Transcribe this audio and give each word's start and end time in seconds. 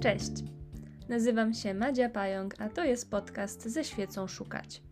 Cześć! 0.00 0.32
Nazywam 1.08 1.54
się 1.54 1.74
Madzia 1.74 2.08
Pająk, 2.08 2.54
a 2.60 2.68
to 2.68 2.84
jest 2.84 3.10
podcast 3.10 3.62
Ze 3.62 3.84
świecą 3.84 4.26
szukać. 4.26 4.82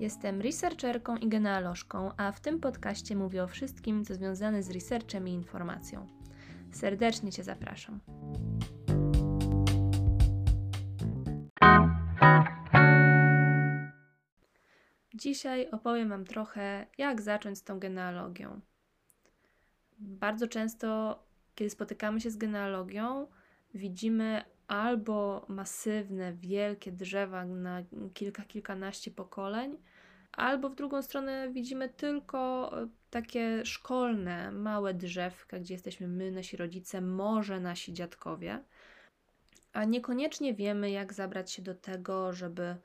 Jestem 0.00 0.40
researcherką 0.40 1.16
i 1.16 1.28
genealożką, 1.28 2.10
a 2.16 2.32
w 2.32 2.40
tym 2.40 2.60
podcaście 2.60 3.16
mówię 3.16 3.44
o 3.44 3.46
wszystkim, 3.46 4.04
co 4.04 4.14
związane 4.14 4.62
z 4.62 4.70
researchem 4.70 5.28
i 5.28 5.32
informacją. 5.32 6.06
Serdecznie 6.72 7.32
Cię 7.32 7.44
zapraszam. 7.44 8.00
Dzisiaj 15.14 15.70
opowiem 15.70 16.08
Wam 16.08 16.24
trochę, 16.24 16.86
jak 16.98 17.22
zacząć 17.22 17.58
z 17.58 17.62
tą 17.62 17.78
genealogią. 17.78 18.60
Bardzo 19.98 20.48
często, 20.48 21.18
kiedy 21.54 21.70
spotykamy 21.70 22.20
się 22.20 22.30
z 22.30 22.36
genealogią, 22.36 23.26
widzimy 23.74 24.44
albo 24.68 25.46
masywne, 25.48 26.32
wielkie 26.32 26.92
drzewa 26.92 27.44
na 27.44 27.82
kilka, 28.14 28.42
kilkanaście 28.42 29.10
pokoleń, 29.10 29.76
albo 30.32 30.68
w 30.68 30.74
drugą 30.74 31.02
stronę 31.02 31.48
widzimy 31.52 31.88
tylko 31.88 32.70
e, 32.82 32.88
takie 33.10 33.66
szkolne, 33.66 34.52
małe 34.52 34.94
drzewka, 34.94 35.58
gdzie 35.58 35.74
jesteśmy 35.74 36.08
my, 36.08 36.32
nasi 36.32 36.56
rodzice, 36.56 37.00
może 37.00 37.60
nasi 37.60 37.92
dziadkowie, 37.92 38.64
a 39.72 39.84
niekoniecznie 39.84 40.54
wiemy, 40.54 40.90
jak 40.90 41.12
zabrać 41.12 41.52
się 41.52 41.62
do 41.62 41.74
tego, 41.74 42.32
żeby 42.32 42.76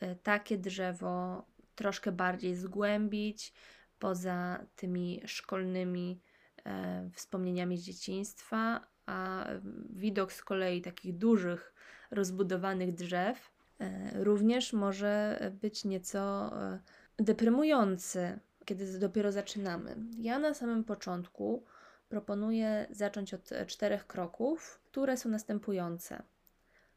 e, 0.00 0.14
takie 0.14 0.58
drzewo 0.58 1.44
troszkę 1.74 2.12
bardziej 2.12 2.54
zgłębić 2.54 3.52
poza 3.98 4.66
tymi 4.76 5.22
szkolnymi 5.26 6.20
e, 6.64 7.10
wspomnieniami 7.14 7.78
z 7.78 7.82
dzieciństwa, 7.82 8.86
a 9.06 9.46
widok 9.90 10.32
z 10.32 10.44
kolei 10.44 10.82
takich 10.82 11.18
dużych, 11.18 11.74
rozbudowanych 12.10 12.94
drzew 12.94 13.50
e, 13.78 14.24
również 14.24 14.72
może 14.72 15.40
być 15.60 15.84
nieco 15.84 16.52
e, 16.62 16.78
deprymujący, 17.16 18.38
kiedy 18.64 18.98
dopiero 18.98 19.32
zaczynamy. 19.32 19.96
Ja 20.18 20.38
na 20.38 20.54
samym 20.54 20.84
początku 20.84 21.64
proponuję 22.08 22.86
zacząć 22.90 23.34
od 23.34 23.50
czterech 23.66 24.06
kroków, 24.06 24.80
które 24.84 25.16
są 25.16 25.28
następujące: 25.28 26.22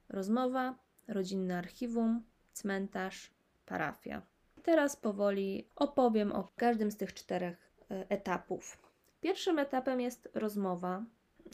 rozmowa, 0.10 0.76
rodzinne 1.08 1.58
archiwum, 1.58 2.24
cmentarz, 2.54 3.32
parafia. 3.66 4.22
Teraz 4.64 4.96
powoli 4.96 5.68
opowiem 5.76 6.32
o 6.32 6.52
każdym 6.56 6.92
z 6.92 6.98
tych 6.98 7.14
czterech 7.14 7.72
e, 7.92 8.10
etapów. 8.10 8.78
Pierwszym 9.22 9.60
etapem 9.60 10.02
jest 10.02 10.30
rozmowa, 10.34 11.04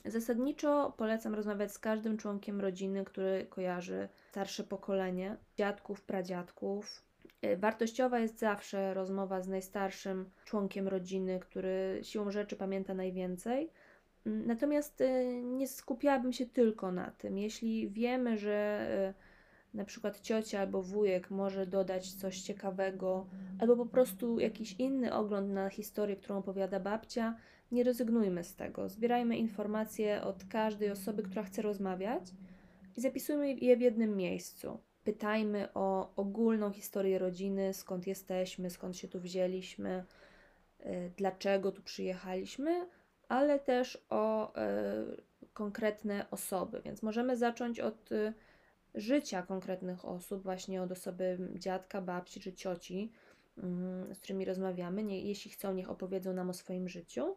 Zasadniczo 0.06 0.94
polecam 0.98 1.36
rozmawiać 1.36 1.72
z 1.72 1.80
każdym 1.80 2.18
członkiem 2.18 2.62
rodziny, 2.62 3.06
który 3.06 3.46
kojarzy 3.50 4.10
starsze 4.32 4.64
pokolenie, 4.64 5.38
dziadków, 5.58 6.02
pradziadków. 6.02 7.06
E, 7.42 7.58
wartościowa 7.58 8.20
jest 8.20 8.40
zawsze 8.40 8.94
rozmowa 8.94 9.42
z 9.42 9.48
najstarszym 9.48 10.30
członkiem 10.46 10.88
rodziny, 10.88 11.40
który 11.40 12.00
siłą 12.04 12.32
rzeczy 12.32 12.56
pamięta 12.56 12.94
najwięcej. 12.94 13.70
Mm, 14.26 14.48
natomiast 14.48 15.02
e, 15.02 15.26
nie 15.44 15.68
skupiałabym 15.68 16.34
się 16.34 16.46
tylko 16.46 16.92
na 16.92 17.12
tym. 17.12 17.38
Jeśli 17.38 17.90
wiemy, 17.90 18.38
że 18.38 18.52
e, 18.52 19.14
na 19.76 19.86
przykład 19.86 20.22
ciocia 20.22 20.60
albo 20.60 20.82
wujek 20.82 21.32
może 21.32 21.66
dodać 21.66 22.14
coś 22.14 22.42
ciekawego, 22.42 23.28
albo 23.60 23.76
po 23.76 23.86
prostu 23.86 24.40
jakiś 24.40 24.74
inny 24.74 25.14
ogląd 25.14 25.50
na 25.50 25.70
historię, 25.70 26.16
którą 26.16 26.38
opowiada 26.38 26.80
babcia, 26.80 27.36
nie 27.72 27.84
rezygnujmy 27.84 28.44
z 28.44 28.56
tego. 28.56 28.90
Zbierajmy 28.90 29.38
informacje 29.38 30.22
od 30.22 30.44
każdej 30.46 30.92
osoby, 30.92 31.24
która 31.24 31.44
chce 31.44 31.62
rozmawiać 31.62 32.24
i 32.98 33.02
zapisujmy 33.02 33.54
je 33.54 33.78
w 33.78 33.82
jednym 33.82 34.18
miejscu. 34.18 34.80
Pytajmy 35.04 35.74
o 35.74 36.16
ogólną 36.16 36.72
historię 36.72 37.20
rodziny, 37.20 37.74
skąd 37.74 38.08
jesteśmy, 38.08 38.70
skąd 38.70 38.98
się 38.98 39.08
tu 39.08 39.20
wzięliśmy, 39.20 40.04
y, 40.80 41.12
dlaczego 41.18 41.72
tu 41.72 41.82
przyjechaliśmy, 41.82 42.88
ale 43.28 43.60
też 43.60 44.06
o 44.10 44.54
y, 44.54 44.56
konkretne 45.54 46.26
osoby. 46.32 46.82
Więc 46.86 47.04
możemy 47.04 47.38
zacząć 47.38 47.80
od 47.80 48.12
y, 48.12 48.34
życia 48.96 49.42
konkretnych 49.42 50.06
osób, 50.06 50.44
właśnie 50.44 50.82
od 50.82 50.92
osoby 50.92 51.38
dziadka, 51.54 52.02
babci 52.02 52.40
czy 52.40 52.54
cioci, 52.54 53.12
mm, 53.58 54.16
z 54.16 54.20
którymi 54.20 54.46
rozmawiamy. 54.46 55.04
Nie, 55.04 55.22
jeśli 55.22 55.52
chcą, 55.52 55.74
niech 55.74 55.90
opowiedzą 55.90 56.34
nam 56.34 56.50
o 56.50 56.54
swoim 56.54 56.90
życiu. 56.90 57.36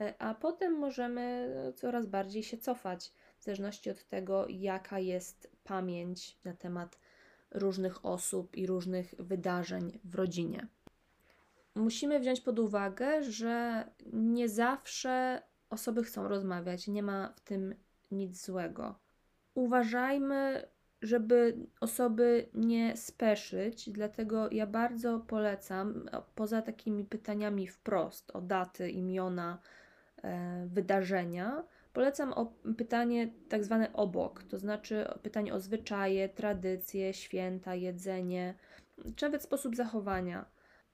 E, 0.00 0.14
a 0.18 0.34
potem 0.34 0.72
możemy 0.72 1.54
coraz 1.76 2.06
bardziej 2.06 2.42
się 2.42 2.58
cofać, 2.58 3.12
w 3.38 3.44
zależności 3.44 3.90
od 3.90 4.04
tego, 4.04 4.46
jaka 4.48 4.98
jest 4.98 5.50
pamięć 5.64 6.38
na 6.44 6.54
temat 6.54 6.98
różnych 7.50 8.04
osób 8.04 8.56
i 8.56 8.66
różnych 8.66 9.14
wydarzeń 9.18 10.00
w 10.04 10.14
rodzinie. 10.14 10.66
Musimy 11.74 12.20
wziąć 12.20 12.40
pod 12.40 12.58
uwagę, 12.58 13.22
że 13.22 13.84
nie 14.12 14.48
zawsze 14.48 15.42
osoby 15.70 16.04
chcą 16.04 16.28
rozmawiać, 16.28 16.88
nie 16.88 17.02
ma 17.02 17.32
w 17.36 17.40
tym 17.40 17.74
nic 18.10 18.44
złego. 18.44 18.98
Uważajmy, 19.54 20.68
żeby 21.02 21.56
osoby 21.80 22.48
nie 22.54 22.96
speszyć, 22.96 23.90
dlatego 23.90 24.48
ja 24.50 24.66
bardzo 24.66 25.20
polecam, 25.20 26.08
poza 26.34 26.62
takimi 26.62 27.04
pytaniami 27.04 27.68
wprost 27.68 28.30
o 28.30 28.40
daty, 28.40 28.90
imiona, 28.90 29.58
E, 30.26 30.66
wydarzenia, 30.66 31.64
polecam 31.92 32.32
o 32.32 32.52
pytanie 32.76 33.30
tak 33.48 33.64
zwane 33.64 33.92
obok, 33.92 34.42
to 34.42 34.58
znaczy 34.58 35.08
pytanie 35.22 35.54
o 35.54 35.60
zwyczaje, 35.60 36.28
tradycje, 36.28 37.14
święta, 37.14 37.74
jedzenie, 37.74 38.54
czy 39.16 39.24
nawet 39.24 39.42
sposób 39.42 39.76
zachowania. 39.76 40.44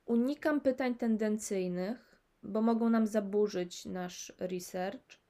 Unikam 0.06 0.60
pytań 0.60 0.94
tendencyjnych, 0.94 2.18
bo 2.42 2.62
mogą 2.62 2.90
nam 2.90 3.06
zaburzyć 3.06 3.84
nasz 3.84 4.32
research 4.38 5.21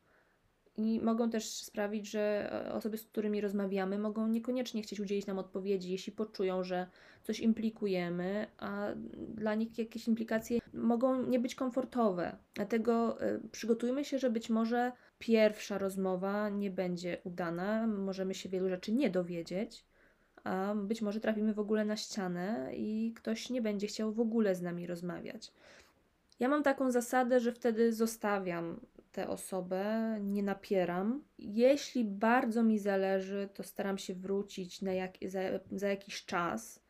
i 0.76 1.00
mogą 1.00 1.30
też 1.30 1.50
sprawić, 1.50 2.10
że 2.10 2.52
e, 2.52 2.72
osoby, 2.72 2.98
z 2.98 3.04
którymi 3.04 3.40
rozmawiamy, 3.40 3.98
mogą 3.98 4.28
niekoniecznie 4.28 4.82
chcieć 4.82 5.00
udzielić 5.00 5.26
nam 5.26 5.38
odpowiedzi, 5.38 5.92
jeśli 5.92 6.12
poczują, 6.12 6.64
że 6.64 6.86
coś 7.22 7.40
implikujemy, 7.40 8.46
a 8.58 8.88
dla 9.34 9.54
nich 9.54 9.78
jakieś 9.78 10.08
implikacje 10.08 10.58
mogą 10.74 11.26
nie 11.26 11.38
być 11.38 11.54
komfortowe. 11.54 12.36
Dlatego 12.54 13.20
e, 13.20 13.40
przygotujmy 13.52 14.04
się, 14.04 14.18
że 14.18 14.30
być 14.30 14.50
może 14.50 14.92
pierwsza 15.18 15.78
rozmowa 15.78 16.48
nie 16.48 16.70
będzie 16.70 17.18
udana, 17.24 17.86
możemy 17.86 18.34
się 18.34 18.48
wielu 18.48 18.68
rzeczy 18.68 18.92
nie 18.92 19.10
dowiedzieć, 19.10 19.84
a 20.44 20.74
być 20.74 21.02
może 21.02 21.20
trafimy 21.20 21.54
w 21.54 21.58
ogóle 21.58 21.84
na 21.84 21.96
ścianę 21.96 22.70
i 22.76 23.12
ktoś 23.16 23.50
nie 23.50 23.62
będzie 23.62 23.86
chciał 23.86 24.12
w 24.12 24.20
ogóle 24.20 24.54
z 24.54 24.62
nami 24.62 24.86
rozmawiać. 24.86 25.52
Ja 26.40 26.48
mam 26.48 26.62
taką 26.62 26.90
zasadę, 26.90 27.40
że 27.40 27.52
wtedy 27.52 27.92
zostawiam 27.92 28.80
tę 29.12 29.28
osobę, 29.28 30.16
nie 30.20 30.42
napieram. 30.42 31.24
Jeśli 31.38 32.04
bardzo 32.04 32.62
mi 32.62 32.78
zależy, 32.78 33.48
to 33.54 33.62
staram 33.62 33.98
się 33.98 34.14
wrócić 34.14 34.82
na 34.82 34.92
jak, 34.92 35.12
za, 35.26 35.40
za 35.72 35.88
jakiś 35.88 36.24
czas, 36.24 36.82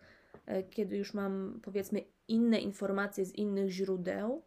e, 0.46 0.62
kiedy 0.62 0.96
już 0.96 1.14
mam 1.14 1.60
powiedzmy 1.62 2.04
inne 2.28 2.58
informacje 2.58 3.24
z 3.24 3.34
innych 3.34 3.70
źródeł, 3.70 4.42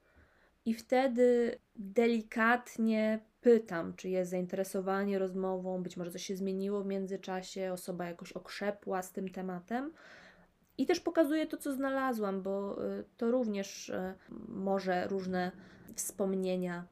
i 0.65 0.73
wtedy 0.73 1.59
delikatnie 1.75 3.19
pytam, 3.41 3.93
czy 3.95 4.09
jest 4.09 4.31
zainteresowanie 4.31 5.19
rozmową, 5.19 5.83
być 5.83 5.97
może 5.97 6.11
coś 6.11 6.23
się 6.23 6.35
zmieniło 6.35 6.83
w 6.83 6.85
międzyczasie, 6.85 7.73
osoba 7.73 8.05
jakoś 8.05 8.31
okrzepła 8.31 9.01
z 9.01 9.11
tym 9.11 9.29
tematem. 9.29 9.91
I 10.77 10.85
też 10.85 10.99
pokazuję 10.99 11.47
to, 11.47 11.57
co 11.57 11.73
znalazłam, 11.73 12.41
bo 12.41 12.85
e, 12.85 13.03
to 13.17 13.31
również 13.31 13.89
e, 13.89 14.15
może 14.47 15.07
różne 15.07 15.51
wspomnienia 15.95 16.85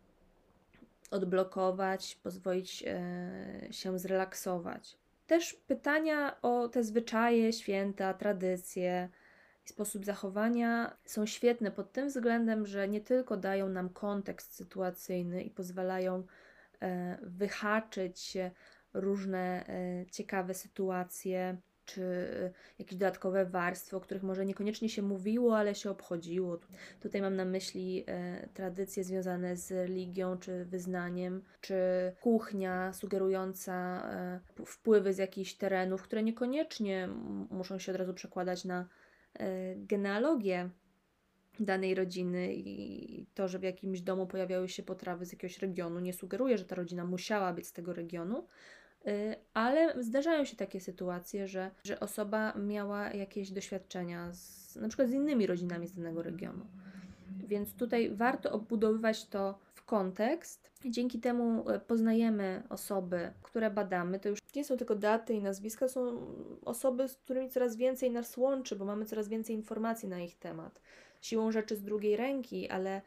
odblokować, 1.14 2.20
pozwolić 2.24 2.84
e, 2.88 3.74
się 3.74 4.00
zrelaksować. 4.00 4.98
Też 5.28 5.54
pytania 5.54 6.42
o 6.42 6.68
te 6.68 6.84
zwyczaje, 6.84 7.54
święta, 7.54 8.14
tradycje 8.14 9.10
i 9.66 9.70
sposób 9.70 10.06
zachowania 10.06 10.98
są 11.06 11.26
świetne 11.26 11.72
pod 11.72 11.92
tym 11.92 12.08
względem, 12.08 12.66
że 12.66 12.88
nie 12.88 13.02
tylko 13.02 13.38
dają 13.38 13.70
nam 13.70 13.90
kontekst 13.90 14.56
sytuacyjny 14.56 15.44
i 15.44 15.50
pozwalają 15.50 16.24
e, 16.82 17.18
wyhaczyć 17.22 18.38
różne 18.94 19.66
e, 19.68 20.06
ciekawe 20.12 20.54
sytuacje, 20.54 21.58
czy 21.86 22.04
jakieś 22.80 22.98
dodatkowe 22.98 23.46
warstwy, 23.46 23.96
o 23.96 24.00
których 24.00 24.24
może 24.24 24.46
niekoniecznie 24.46 24.90
się 24.90 25.02
mówiło, 25.02 25.58
ale 25.58 25.76
się 25.76 25.90
obchodziło. 25.90 26.60
Tutaj 27.00 27.22
mam 27.22 27.36
na 27.36 27.46
myśli 27.46 28.04
e, 28.08 28.50
tradycje 28.54 29.04
związane 29.04 29.58
z 29.58 29.72
religią 29.72 30.38
czy 30.38 30.66
wyznaniem, 30.66 31.44
czy 31.62 31.76
kuchnia 32.22 32.94
sugerująca 32.94 34.04
e, 34.60 34.66
wpływy 34.66 35.14
z 35.14 35.18
jakichś 35.18 35.54
terenów, 35.54 36.02
które 36.02 36.24
niekoniecznie 36.24 37.10
muszą 37.50 37.80
się 37.80 37.92
od 37.92 37.98
razu 37.98 38.14
przekładać 38.14 38.66
na 38.66 38.88
e, 39.34 39.76
genealogię 39.76 40.70
danej 41.60 41.96
rodziny 41.96 42.54
i 42.56 43.26
to, 43.34 43.48
że 43.48 43.60
w 43.60 43.64
jakimś 43.64 44.02
domu 44.02 44.28
pojawiały 44.28 44.70
się 44.70 44.84
potrawy 44.84 45.26
z 45.26 45.32
jakiegoś 45.32 45.60
regionu, 45.60 46.00
nie 46.00 46.14
sugeruje, 46.14 46.58
że 46.58 46.66
ta 46.66 46.76
rodzina 46.76 47.06
musiała 47.06 47.54
być 47.54 47.68
z 47.68 47.74
tego 47.74 47.94
regionu, 47.94 48.48
ale 49.54 50.04
zdarzają 50.04 50.46
się 50.46 50.56
takie 50.56 50.82
sytuacje, 50.82 51.48
że, 51.48 51.72
że 51.84 52.00
osoba 52.00 52.54
miała 52.58 53.10
jakieś 53.10 53.52
doświadczenia 53.52 54.34
z, 54.34 54.76
na 54.76 54.88
przykład 54.88 55.10
z 55.10 55.14
innymi 55.14 55.48
rodzinami 55.48 55.88
z 55.88 55.94
danego 55.96 56.24
regionu. 56.24 56.66
Więc 57.48 57.74
tutaj 57.76 58.12
warto 58.16 58.52
obudowywać 58.52 59.26
to 59.26 59.60
w 59.74 59.86
kontekst. 59.86 60.72
Dzięki 60.86 61.20
temu 61.20 61.70
e, 61.70 61.80
poznajemy 61.80 62.64
osoby, 62.70 63.34
które 63.42 63.72
badamy. 63.72 64.20
To 64.20 64.30
już 64.30 64.40
nie 64.56 64.64
są 64.66 64.78
tylko 64.78 64.96
daty 64.96 65.34
i 65.34 65.42
nazwiska, 65.42 65.88
są 65.88 66.28
osoby, 66.66 67.08
z 67.08 67.16
którymi 67.16 67.50
coraz 67.50 67.76
więcej 67.76 68.12
nas 68.12 68.38
łączy, 68.38 68.76
bo 68.76 68.86
mamy 68.86 69.06
coraz 69.06 69.28
więcej 69.28 69.56
informacji 69.56 70.10
na 70.10 70.20
ich 70.20 70.36
temat. 70.40 70.82
Siłą 71.22 71.52
rzeczy 71.52 71.76
z 71.76 71.84
drugiej 71.84 72.18
ręki, 72.18 72.70
ale 72.70 73.02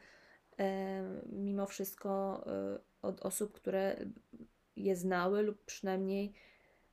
e, 0.59 1.03
mimo 1.31 1.65
wszystko 1.65 2.43
e, 2.47 2.79
od 3.01 3.21
osób, 3.21 3.53
które 3.53 3.95
je 4.77 4.95
znały 4.95 5.41
lub 5.41 5.65
przynajmniej 5.65 6.33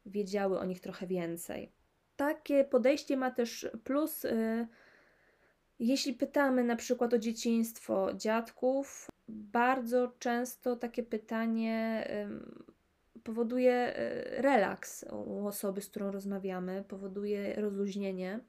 wiedziały 0.06 0.58
o 0.58 0.64
nich 0.64 0.81
trochę 0.81 1.06
więcej. 1.06 1.72
Takie 2.16 2.64
podejście 2.64 3.16
ma 3.16 3.31
też 3.31 3.69
plus, 3.84 4.25
y, 4.25 4.66
jeśli 5.78 6.14
pytamy 6.14 6.64
na 6.64 6.76
przykład 6.76 7.14
o 7.14 7.19
dzieciństwo 7.19 8.14
dziadków, 8.14 9.08
bardzo 9.28 10.12
często 10.19 10.76
takie 10.76 11.02
pytanie 11.02 12.06
powoduje 13.25 13.98
y, 13.98 14.42
relaks 14.42 15.04
u 15.26 15.46
osoby, 15.46 15.80
z 15.80 15.88
którą 15.88 16.10
rozmawiamy, 16.10 16.84
powoduje 16.88 17.54
rozluźnienie. 17.54 18.40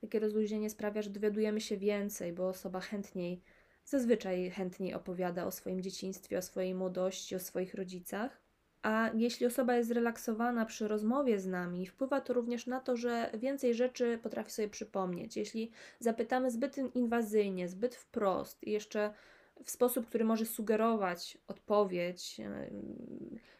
Takie 0.00 0.18
rozluźnienie 0.18 0.70
sprawia, 0.70 1.02
że 1.02 1.10
dowiadujemy 1.10 1.60
się 1.60 1.76
więcej, 1.76 2.32
bo 2.32 2.48
osoba 2.48 2.80
chętniej, 2.80 3.42
zazwyczaj 3.84 4.50
chętniej 4.50 4.94
opowiada 4.94 5.46
o 5.46 5.50
swoim 5.50 5.82
dzieciństwie, 5.82 6.38
o 6.38 6.42
swojej 6.42 6.74
młodości, 6.74 7.36
o 7.36 7.38
swoich 7.38 7.74
rodzicach. 7.74 8.41
A 8.82 9.10
jeśli 9.14 9.46
osoba 9.46 9.76
jest 9.76 9.88
zrelaksowana 9.88 10.66
przy 10.66 10.88
rozmowie 10.88 11.38
z 11.40 11.46
nami, 11.46 11.86
wpływa 11.86 12.20
to 12.20 12.32
również 12.32 12.66
na 12.66 12.80
to, 12.80 12.96
że 12.96 13.30
więcej 13.34 13.74
rzeczy 13.74 14.18
potrafi 14.22 14.50
sobie 14.50 14.68
przypomnieć. 14.68 15.36
Jeśli 15.36 15.70
zapytamy 15.98 16.50
zbyt 16.50 16.76
inwazyjnie, 16.94 17.68
zbyt 17.68 17.94
wprost 17.94 18.64
i 18.64 18.70
jeszcze 18.70 19.14
w 19.64 19.70
sposób, 19.70 20.06
który 20.06 20.24
może 20.24 20.46
sugerować 20.46 21.38
odpowiedź, 21.48 22.40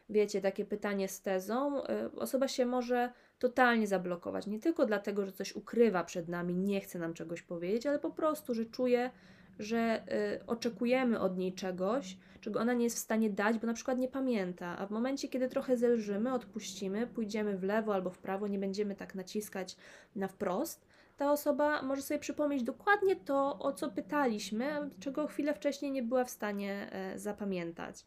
wiecie, 0.08 0.40
takie 0.40 0.64
pytanie 0.64 1.08
z 1.08 1.22
tezą, 1.22 1.84
e, 1.84 2.10
osoba 2.16 2.48
się 2.48 2.66
może 2.66 3.12
totalnie 3.38 3.86
zablokować. 3.86 4.46
Nie 4.46 4.60
tylko 4.60 4.86
dlatego, 4.86 5.26
że 5.26 5.32
coś 5.32 5.56
ukrywa 5.56 6.04
przed 6.04 6.28
nami, 6.28 6.54
nie 6.54 6.80
chce 6.80 6.98
nam 6.98 7.14
czegoś 7.14 7.42
powiedzieć, 7.42 7.86
ale 7.86 7.98
po 7.98 8.10
prostu, 8.10 8.54
że 8.54 8.66
czuje, 8.66 9.10
że 9.58 10.02
y, 10.40 10.46
oczekujemy 10.46 11.20
od 11.20 11.38
niej 11.38 11.52
czegoś, 11.52 12.16
czego 12.40 12.60
ona 12.60 12.72
nie 12.72 12.84
jest 12.84 12.96
w 12.96 13.00
stanie 13.00 13.30
dać, 13.30 13.58
bo 13.58 13.66
na 13.66 13.74
przykład 13.74 13.98
nie 13.98 14.08
pamięta, 14.08 14.78
a 14.78 14.86
w 14.86 14.90
momencie, 14.90 15.28
kiedy 15.28 15.48
trochę 15.48 15.76
zelżymy, 15.76 16.32
odpuścimy, 16.32 17.06
pójdziemy 17.06 17.58
w 17.58 17.62
lewo 17.62 17.94
albo 17.94 18.10
w 18.10 18.18
prawo, 18.18 18.48
nie 18.48 18.58
będziemy 18.58 18.94
tak 18.94 19.14
naciskać 19.14 19.76
na 20.16 20.28
wprost, 20.28 20.86
ta 21.16 21.32
osoba 21.32 21.82
może 21.82 22.02
sobie 22.02 22.20
przypomnieć 22.20 22.62
dokładnie 22.62 23.16
to, 23.16 23.58
o 23.58 23.72
co 23.72 23.90
pytaliśmy, 23.90 24.90
czego 25.00 25.26
chwilę 25.26 25.54
wcześniej 25.54 25.92
nie 25.92 26.02
była 26.02 26.24
w 26.24 26.30
stanie 26.30 26.92
e, 26.92 27.18
zapamiętać. 27.18 28.06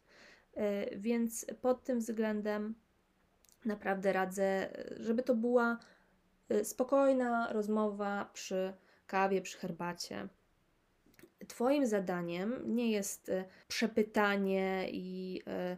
E, 0.54 0.96
więc 0.96 1.46
pod 1.60 1.84
tym 1.84 1.98
względem 1.98 2.74
naprawdę 3.64 4.12
radzę, 4.12 4.68
żeby 5.00 5.22
to 5.22 5.34
była 5.34 5.78
e, 6.48 6.64
spokojna 6.64 7.52
rozmowa 7.52 8.30
przy 8.32 8.72
kawie, 9.06 9.42
przy 9.42 9.58
herbacie. 9.58 10.28
Twoim 11.48 11.86
zadaniem 11.86 12.74
nie 12.74 12.90
jest 12.90 13.28
e, 13.28 13.44
przepytanie 13.68 14.88
i 14.90 15.42
e, 15.46 15.76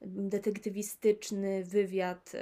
detektywistyczny 0.00 1.64
wywiad 1.64 2.32
e, 2.34 2.40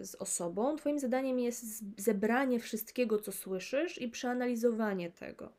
z 0.00 0.14
osobą. 0.14 0.76
Twoim 0.76 0.98
zadaniem 0.98 1.38
jest 1.38 1.84
zebranie 1.96 2.60
wszystkiego, 2.60 3.18
co 3.18 3.32
słyszysz 3.32 4.00
i 4.00 4.08
przeanalizowanie 4.08 5.10
tego. 5.10 5.52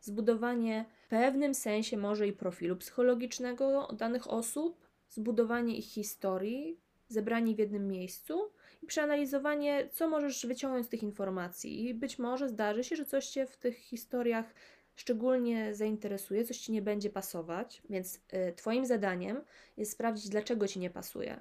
Zbudowanie 0.00 0.84
w 1.06 1.08
pewnym 1.08 1.54
sensie 1.54 1.96
może 1.96 2.28
i 2.28 2.32
profilu 2.32 2.76
psychologicznego 2.76 3.88
danych 3.92 4.30
osób, 4.30 4.88
zbudowanie 5.10 5.78
ich 5.78 5.86
historii, 5.86 6.80
zebranie 7.08 7.54
w 7.54 7.58
jednym 7.58 7.88
miejscu 7.88 8.50
i 8.82 8.86
przeanalizowanie, 8.86 9.88
co 9.92 10.08
możesz 10.08 10.46
wyciągnąć 10.46 10.86
z 10.86 10.88
tych 10.88 11.02
informacji. 11.02 11.88
I 11.88 11.94
być 11.94 12.18
może 12.18 12.48
zdarzy 12.48 12.84
się, 12.84 12.96
że 12.96 13.04
coś 13.04 13.26
cię 13.26 13.46
w 13.46 13.56
tych 13.56 13.76
historiach 13.76 14.54
szczególnie 15.00 15.74
zainteresuje, 15.74 16.44
coś 16.44 16.58
ci 16.58 16.72
nie 16.72 16.82
będzie 16.82 17.10
pasować, 17.10 17.82
więc 17.90 18.16
y, 18.16 18.52
Twoim 18.56 18.86
zadaniem 18.86 19.44
jest 19.76 19.92
sprawdzić, 19.92 20.28
dlaczego 20.28 20.68
ci 20.68 20.78
nie 20.78 20.90
pasuje. 20.90 21.40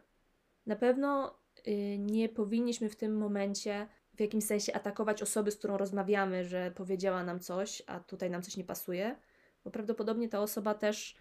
Na 0.65 0.75
pewno 0.75 1.39
y, 1.67 1.97
nie 1.97 2.29
powinniśmy 2.29 2.89
w 2.89 2.95
tym 2.95 3.17
momencie 3.17 3.87
w 4.13 4.19
jakimś 4.19 4.43
sensie 4.43 4.73
atakować 4.73 5.21
osoby, 5.21 5.51
z 5.51 5.55
którą 5.55 5.77
rozmawiamy, 5.77 6.45
że 6.45 6.71
powiedziała 6.75 7.23
nam 7.23 7.39
coś, 7.39 7.83
a 7.87 7.99
tutaj 7.99 8.29
nam 8.29 8.41
coś 8.41 8.57
nie 8.57 8.63
pasuje, 8.63 9.15
bo 9.63 9.71
prawdopodobnie 9.71 10.29
ta 10.29 10.39
osoba 10.41 10.73
też 10.73 11.15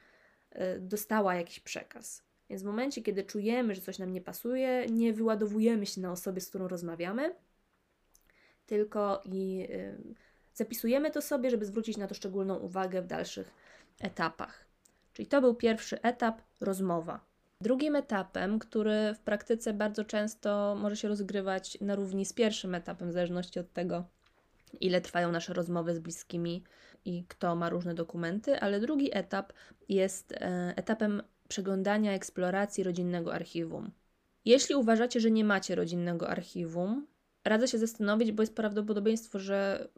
y, 0.55 0.59
dostała 0.81 1.35
jakiś 1.35 1.61
przekaz. 1.61 2.25
Więc 2.51 2.63
w 2.63 2.67
momencie, 2.67 3.03
kiedy 3.03 3.25
czujemy, 3.25 3.75
że 3.75 3.81
coś 3.81 3.99
nam 3.99 4.13
nie 4.13 4.21
pasuje, 4.21 4.87
nie 4.91 5.13
wyładowujemy 5.13 5.87
się 5.87 6.01
na 6.01 6.13
osobie, 6.13 6.41
z 6.41 6.49
którą 6.49 6.69
rozmawiamy, 6.69 7.35
tylko 8.67 9.23
i 9.25 9.69
Zapisujemy 10.59 11.11
to 11.11 11.23
sobie, 11.23 11.51
żeby 11.51 11.65
zwrócić 11.65 11.97
na 11.97 12.07
to 12.07 12.15
szczególną 12.15 12.57
uwagę 12.57 13.03
w 13.03 13.07
dalszych 13.07 13.51
etapach. 14.01 14.65
Czyli 15.13 15.29
to 15.29 15.41
był 15.41 15.55
pierwszy 15.55 16.03
etap 16.03 16.43
rozmowa. 16.61 17.21
Drugim 17.61 17.97
etapem, 17.97 18.59
który 18.59 19.15
w 19.15 19.21
praktyce 19.21 19.73
bardzo 19.73 20.05
często 20.05 20.77
może 20.81 20.97
się 20.97 21.09
rozgrywać 21.09 21.79
na 21.81 21.95
równi 21.95 22.25
z 22.25 22.33
pierwszym 22.33 22.75
etapem, 22.75 23.11
w 23.11 23.13
zależności 23.13 23.61
od 23.61 23.73
tego, 23.73 24.05
ile 24.81 25.01
trwają 25.01 25.33
nasze 25.33 25.55
rozmowy 25.55 25.95
z 25.95 25.99
bliskimi 25.99 26.65
i 27.05 27.25
kto 27.29 27.57
ma 27.57 27.69
różne 27.69 27.95
dokumenty, 27.95 28.61
ale 28.61 28.81
drugi 28.81 29.17
etap 29.17 29.53
jest 29.89 30.33
e, 30.33 30.73
etapem 30.77 31.23
przeglądania 31.49 32.13
eksploracji 32.13 32.85
rodzinnego 32.85 33.35
archiwum. 33.35 33.91
Jeśli 34.45 34.75
uważacie, 34.75 35.21
że 35.21 35.31
nie 35.31 35.45
macie 35.45 35.75
rodzinnego 35.75 36.29
archiwum, 36.29 37.07
radzę 37.45 37.69
się 37.69 37.79
zastanowić, 37.79 38.33
bo 38.33 38.43
jest 38.43 38.55
prawdopodobieństwo, 38.55 39.39
że 39.39 39.89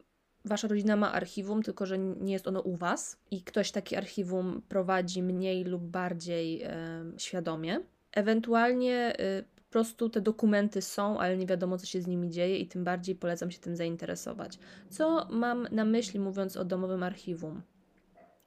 Wasza 0.44 0.69
rodzina 0.69 0.96
ma 0.96 1.12
archiwum, 1.12 1.62
tylko 1.62 1.87
że 1.87 1.98
nie 1.98 2.32
jest 2.32 2.48
ono 2.48 2.60
u 2.60 2.76
Was 2.76 3.16
i 3.31 3.42
ktoś 3.42 3.70
takie 3.70 3.98
archiwum 3.98 4.62
prowadzi 4.69 5.22
mniej 5.22 5.64
lub 5.64 5.82
bardziej 5.82 6.62
e, 6.62 6.72
świadomie. 7.19 7.81
Ewentualnie 8.12 9.18
e, 9.18 9.42
po 9.42 9.73
prostu 9.73 10.09
te 10.09 10.20
dokumenty 10.20 10.82
są, 10.82 11.18
ale 11.18 11.37
nie 11.37 11.47
wiadomo, 11.47 11.78
co 11.78 11.87
się 11.87 12.02
z 12.02 12.06
nimi 12.06 12.30
dzieje, 12.30 12.59
i 12.59 12.66
tym 12.66 12.85
bardziej 12.85 13.14
polecam 13.16 13.50
się 13.50 13.59
tym 13.59 13.76
zainteresować. 13.76 14.59
Co 14.90 15.28
mam 15.30 15.68
na 15.70 15.85
myśli, 15.85 16.20
mówiąc 16.20 16.56
o 16.56 16.64
domowym 16.64 17.02
archiwum? 17.02 17.62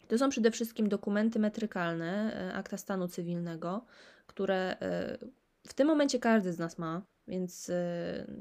To 0.08 0.18
są 0.18 0.30
przede 0.30 0.52
wszystkim 0.52 0.90
dokumenty 0.90 1.40
metrykalne, 1.40 2.42
e, 2.50 2.54
akta 2.54 2.78
stanu 2.78 3.08
cywilnego, 3.08 3.86
które 4.28 4.78
e, 4.80 5.18
w 5.68 5.74
tym 5.74 5.88
momencie 5.88 6.20
każdy 6.20 6.54
z 6.54 6.60
nas 6.60 6.78
ma, 6.78 7.02
więc 7.28 7.70
y, 7.70 7.74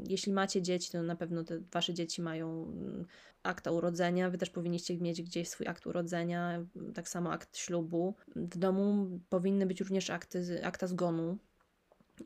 jeśli 0.09 0.33
macie 0.33 0.63
dzieci, 0.63 0.93
to 0.93 1.03
na 1.03 1.17
pewno 1.17 1.45
te 1.45 1.61
wasze 1.73 1.95
dzieci 1.95 2.23
mają 2.23 2.65
mm, 2.65 3.07
akta 3.43 3.71
urodzenia. 3.71 4.31
Wy 4.31 4.39
też 4.39 4.51
powinniście 4.51 4.99
mieć 4.99 5.23
gdzieś 5.23 5.49
swój 5.49 5.67
akt 5.67 5.87
urodzenia, 5.87 6.67
tak 6.95 7.09
samo 7.09 7.33
akt 7.33 7.57
ślubu. 7.57 8.15
W 8.37 8.59
domu 8.59 9.11
powinny 9.29 9.67
być 9.67 9.81
również 9.81 10.11
akty, 10.11 10.65
akta 10.65 10.87
zgonu 10.87 11.39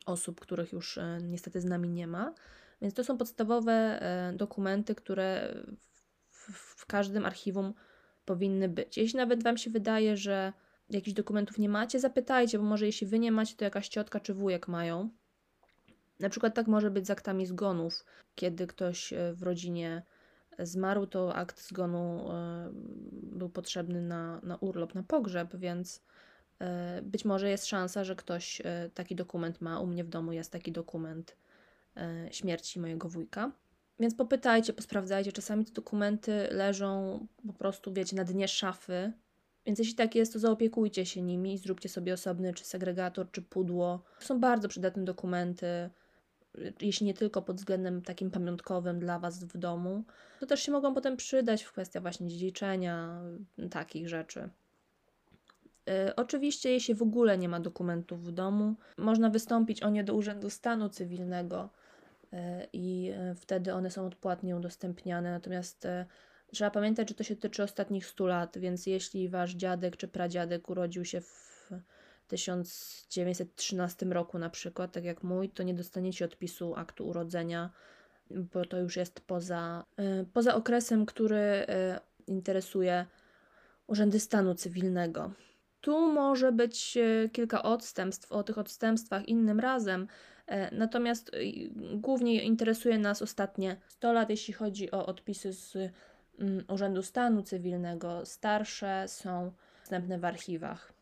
osób, 0.07 0.41
których 0.41 0.73
już 0.73 0.97
y, 0.97 1.19
niestety 1.23 1.61
z 1.61 1.65
nami 1.65 1.89
nie 1.89 2.07
ma. 2.07 2.35
Więc 2.83 2.95
to 2.95 3.05
są 3.05 3.19
podstawowe 3.19 4.01
y, 4.33 4.37
dokumenty, 4.37 4.95
które 4.95 5.55
w, 6.31 6.53
w 6.53 6.87
każdym 6.87 7.27
archiwum 7.27 7.75
powinny 8.25 8.69
być. 8.69 8.97
Jeśli 8.97 9.17
nawet 9.17 9.43
Wam 9.43 9.59
się 9.59 9.71
wydaje, 9.71 10.17
że 10.17 10.53
jakichś 10.91 11.15
dokumentów 11.15 11.59
nie 11.59 11.69
macie, 11.69 12.01
zapytajcie, 12.01 12.59
bo 12.59 12.65
może 12.65 12.87
jeśli 12.87 13.07
Wy 13.07 13.19
nie 13.19 13.33
macie, 13.33 13.57
to 13.57 13.65
jakaś 13.65 13.89
ciotka 13.89 14.21
czy 14.21 14.35
wujek 14.35 14.69
mają 14.69 15.11
na 16.21 16.29
przykład 16.29 16.55
tak 16.55 16.67
może 16.67 16.91
być 16.91 17.07
z 17.07 17.11
aktami 17.11 17.47
zgonów. 17.47 18.05
Kiedy 18.35 18.67
ktoś 18.67 19.13
e, 19.13 19.33
w 19.33 19.43
rodzinie 19.43 20.03
zmarł, 20.59 21.07
to 21.07 21.35
akt 21.35 21.69
zgonu 21.69 22.33
e, 22.33 22.71
był 23.13 23.49
potrzebny 23.49 24.03
na, 24.03 24.41
na 24.43 24.57
urlop, 24.57 24.95
na 24.95 25.03
pogrzeb, 25.03 25.57
więc 25.57 26.03
e, 26.61 27.03
być 27.03 27.25
może 27.25 27.51
jest 27.51 27.67
szansa, 27.67 28.05
że 28.05 28.17
ktoś 28.17 28.63
taki 28.95 29.17
dokument 29.17 29.61
ma. 29.61 29.81
U 29.81 29.87
mnie 29.87 30.05
w 30.05 30.09
domu 30.09 30.33
jest 30.33 30.53
taki 30.53 30.73
dokument 30.73 31.37
śmierci 32.31 32.81
mojego 32.81 33.09
wujka. 33.09 33.53
Więc 34.01 34.15
popytajcie, 34.15 34.73
posprawdzajcie. 34.73 35.33
Czasami 35.33 35.65
te 35.65 35.73
dokumenty 35.73 36.49
leżą 36.51 37.21
po 37.47 37.53
prostu, 37.53 37.93
wiecie, 37.93 38.17
na 38.17 38.25
dnie 38.25 38.49
szafy. 38.49 39.13
Więc 39.67 39.79
jeśli 39.79 39.95
tak 39.95 40.15
jest, 40.15 40.33
to 40.33 40.39
zaopiekujcie 40.39 41.07
się 41.07 41.23
nimi 41.23 41.59
zróbcie 41.59 41.89
sobie 41.89 42.15
osobny 42.15 42.55
czy 42.55 42.65
segregator, 42.65 43.31
czy 43.31 43.43
pudło. 43.43 44.03
To 44.19 44.27
są 44.27 44.41
bardzo 44.41 44.69
przydatne 44.69 45.05
dokumenty 45.05 45.91
jeśli 46.81 47.07
nie 47.07 47.15
tylko 47.15 47.43
pod 47.43 47.57
względem 47.57 48.03
takim 48.03 48.31
pamiątkowym 48.31 48.99
dla 49.01 49.19
Was 49.19 49.45
w 49.45 49.59
domu, 49.59 50.05
to 50.41 50.47
też 50.47 50.63
się 50.63 50.73
mogą 50.73 50.95
potem 50.95 51.17
przydać 51.17 51.63
w 51.63 51.73
kwestiach 51.73 52.03
właśnie 52.03 52.29
dziedziczenia, 52.29 53.21
takich 53.71 54.09
rzeczy. 54.09 54.51
Y, 55.89 56.17
oczywiście, 56.17 56.71
jeśli 56.71 56.95
w 56.95 57.03
ogóle 57.03 57.39
nie 57.39 57.49
ma 57.49 57.61
dokumentów 57.61 58.25
w 58.25 58.33
domu, 58.33 58.75
można 58.99 59.31
wystąpić 59.31 59.83
o 59.83 59.91
nie 59.91 60.05
do 60.05 60.15
Urzędu 60.15 60.51
Stanu 60.51 60.89
Cywilnego 60.89 61.69
y, 62.33 62.37
i 62.73 63.13
y, 63.33 63.35
wtedy 63.35 63.75
one 63.75 63.91
są 63.91 64.07
odpłatnie 64.07 64.57
udostępniane. 64.57 65.31
Natomiast 65.31 65.89
trzeba 66.53 66.71
pamiętać, 66.71 67.09
że 67.09 67.15
to 67.15 67.25
się 67.25 67.37
tyczy 67.37 67.63
ostatnich 67.63 68.07
100 68.07 68.27
lat, 68.27 68.59
więc 68.59 68.87
jeśli 68.87 69.29
wasz 69.29 69.55
dziadek 69.55 69.97
czy 69.97 70.09
pradziadek 70.09 70.71
urodził 70.71 71.05
się 71.05 71.21
w 71.21 71.71
1913 72.27 74.07
roku 74.07 74.39
na 74.39 74.51
przykład, 74.51 74.93
tak 74.93 75.05
jak 75.05 75.23
mój, 75.23 75.51
to 75.51 75.63
nie 75.63 75.75
dostaniecie 75.75 76.25
odpisu 76.25 76.75
aktu 76.75 77.09
urodzenia, 77.09 77.71
bo 78.31 78.65
to 78.65 78.79
już 78.79 78.97
jest 78.97 79.21
poza, 79.21 79.85
poza 80.33 80.55
okresem, 80.55 81.07
który 81.07 81.67
interesuje 82.27 83.07
urzędy 83.87 84.21
stanu 84.21 84.55
cywilnego. 84.55 85.31
Tu 85.81 86.13
może 86.13 86.53
być 86.53 86.97
e, 86.97 87.29
kilka 87.29 87.63
odstępstw, 87.63 88.33
o 88.33 88.43
tych 88.43 88.59
odstępstwach 88.59 89.29
innym 89.29 89.61
razem, 89.61 90.07
e, 90.47 90.77
natomiast 90.77 91.31
e, 91.35 91.39
głównie 91.95 92.43
interesuje 92.43 92.99
nas 92.99 93.23
ostatnie 93.23 93.77
100 93.89 94.13
lat, 94.13 94.31
jeśli 94.31 94.55
chodzi 94.55 94.91
o 94.91 95.07
odpisy 95.07 95.53
z 95.53 95.77
mm, 96.39 96.65
Urzędu 96.69 97.03
Stanu 97.03 97.43
Cywilnego. 97.43 98.27
Starsze 98.27 99.05
są 99.09 99.53
dostępne 99.81 100.19
w 100.19 100.25
archiwach. 100.25 100.96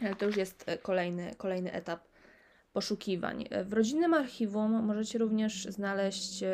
Ale 0.00 0.14
to 0.14 0.26
już 0.26 0.36
jest 0.36 0.66
kolejny, 0.82 1.34
kolejny 1.36 1.72
etap 1.72 2.00
poszukiwań. 2.72 3.48
W 3.64 3.72
rodzinnym 3.72 4.14
archiwum 4.14 4.84
możecie 4.84 5.18
również 5.18 5.64
znaleźć 5.64 6.44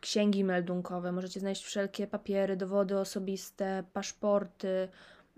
księgi 0.00 0.44
meldunkowe, 0.44 1.12
możecie 1.12 1.40
znaleźć 1.40 1.64
wszelkie 1.64 2.06
papiery, 2.06 2.56
dowody 2.56 2.98
osobiste, 2.98 3.84
paszporty, 3.92 4.88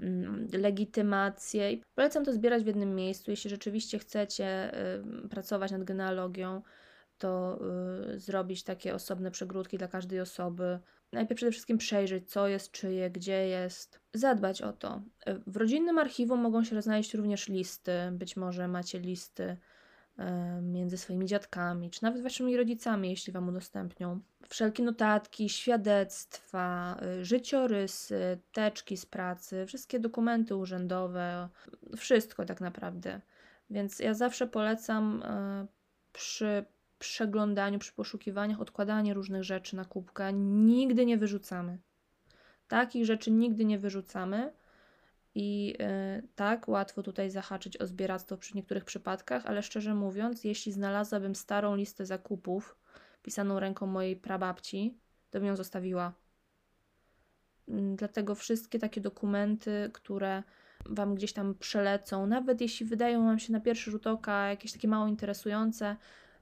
Mm, 0.01 0.49
legitymację. 0.53 1.73
I 1.73 1.83
polecam 1.95 2.25
to 2.25 2.33
zbierać 2.33 2.63
w 2.65 2.67
jednym 2.67 2.95
miejscu. 2.95 3.31
Jeśli 3.31 3.51
rzeczywiście 3.51 3.99
chcecie 3.99 4.73
pracować 5.31 5.71
nad 5.71 5.85
genealogią, 5.85 6.63
to 7.19 7.59
zrobić 8.17 8.63
takie 8.63 8.95
osobne 8.95 9.31
przegródki 9.31 9.79
dla 9.79 9.89
każdej 9.89 10.21
osoby. 10.21 10.79
Najpierw 11.13 11.37
przede 11.37 11.53
wszystkim 11.53 11.79
przejrzeć, 11.79 12.31
co 12.31 12.49
jest 12.49 12.73
czyje, 12.73 13.11
gdzie 13.11 13.49
jest, 13.49 14.01
zadbać 14.15 14.63
o 14.63 14.73
to. 14.73 15.03
W 15.47 15.57
rodzinnym 15.57 15.99
archiwum 15.99 16.41
mogą 16.41 16.65
się 16.65 16.83
znaleźć 16.83 17.15
również 17.15 17.49
listy. 17.49 17.93
Być 18.13 18.37
może 18.37 18.69
macie 18.69 18.99
listy 18.99 19.57
E, 20.21 20.61
między 20.63 20.99
swoimi 20.99 21.27
dziadkami, 21.27 21.91
czy 21.91 22.03
nawet 22.03 22.23
waszymi 22.23 22.57
rodzicami, 22.57 23.11
jeśli 23.11 23.33
wam 23.33 23.49
udostępnią. 23.49 24.21
Wszelkie 24.49 24.83
notatki, 24.83 25.49
świadectwa, 25.49 26.97
e, 27.03 27.25
życiorysy, 27.25 28.39
teczki 28.53 28.97
z 28.97 29.07
pracy, 29.07 29.67
wszystkie 29.67 30.01
dokumenty 30.01 30.57
urzędowe, 30.57 31.49
wszystko 31.97 32.45
tak 32.45 32.61
naprawdę. 32.61 33.21
Więc 33.71 33.99
ja 33.99 34.15
zawsze 34.15 34.47
polecam 34.47 35.23
e, 35.25 35.67
przy 36.13 36.65
przeglądaniu, 37.01 37.79
przy 37.79 37.93
poszukiwaniach 37.93 38.61
odkładanie 38.61 39.15
różnych 39.15 39.45
rzeczy 39.45 39.77
na 39.77 39.85
kubkę. 39.85 40.33
Nigdy 40.33 41.07
nie 41.07 41.19
wyrzucamy. 41.19 41.79
Takich 42.69 43.05
rzeczy 43.05 43.31
nigdy 43.31 43.65
nie 43.65 43.79
wyrzucamy 43.79 44.53
i 45.35 45.67
yy, 45.67 46.29
tak, 46.35 46.69
łatwo 46.69 47.03
tutaj 47.03 47.31
zahaczyć 47.31 47.77
o 47.77 47.87
zbieractwo 47.87 48.37
przy 48.37 48.57
niektórych 48.57 48.85
przypadkach, 48.85 49.47
ale 49.47 49.63
szczerze 49.63 49.95
mówiąc, 49.95 50.45
jeśli 50.45 50.73
znalazłabym 50.73 51.35
starą 51.35 51.77
listę 51.77 52.07
zakupów 52.07 52.77
pisaną 53.23 53.61
ręką 53.61 53.87
mojej 53.87 54.17
prababci, 54.17 54.99
to 55.31 55.39
bym 55.39 55.49
ją 55.49 55.57
zostawiła. 55.57 56.13
Yy, 57.69 57.97
dlatego 57.97 58.35
wszystkie 58.35 58.79
takie 58.79 59.01
dokumenty, 59.01 59.91
które 59.93 60.43
Wam 60.87 61.15
gdzieś 61.15 61.33
tam 61.33 61.55
przelecą, 61.55 62.27
nawet 62.27 62.61
jeśli 62.61 62.87
wydają 62.87 63.25
Wam 63.25 63.39
się 63.39 63.53
na 63.53 63.61
pierwszy 63.61 63.91
rzut 63.91 64.07
oka 64.07 64.49
jakieś 64.49 64.73
takie 64.73 64.89
mało 64.89 65.07
interesujące, 65.07 65.97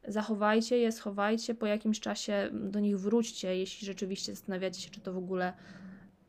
zachowajcie 0.08 0.78
je, 0.78 0.92
schowajcie, 0.92 1.54
po 1.54 1.66
jakimś 1.66 2.00
czasie 2.00 2.50
do 2.52 2.80
nich 2.80 2.98
wróćcie, 3.00 3.56
jeśli 3.56 3.86
rzeczywiście 3.86 4.34
zastanawiacie 4.34 4.80
się, 4.80 4.90
czy 4.90 5.00
to 5.00 5.12
w 5.12 5.18
ogóle 5.18 5.52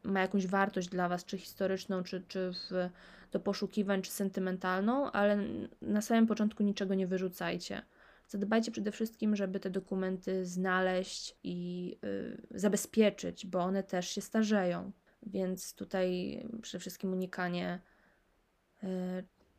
ma 0.03 0.21
jakąś 0.21 0.47
wartość 0.47 0.89
dla 0.89 1.09
Was, 1.09 1.25
czy 1.25 1.38
historyczną, 1.38 2.03
czy, 2.03 2.23
czy 2.27 2.51
w, 2.51 2.89
do 3.31 3.39
poszukiwań, 3.39 4.01
czy 4.01 4.11
sentymentalną, 4.11 5.11
ale 5.11 5.38
na 5.81 6.01
samym 6.01 6.27
początku 6.27 6.63
niczego 6.63 6.95
nie 6.95 7.07
wyrzucajcie. 7.07 7.81
Zadbajcie 8.27 8.71
przede 8.71 8.91
wszystkim, 8.91 9.35
żeby 9.35 9.59
te 9.59 9.69
dokumenty 9.69 10.45
znaleźć 10.45 11.35
i 11.43 11.97
y, 12.03 12.41
zabezpieczyć, 12.51 13.45
bo 13.45 13.59
one 13.59 13.83
też 13.83 14.09
się 14.09 14.21
starzeją. 14.21 14.91
Więc 15.25 15.73
tutaj 15.73 16.39
przede 16.61 16.79
wszystkim 16.79 17.13
unikanie 17.13 17.79
y, 18.83 18.88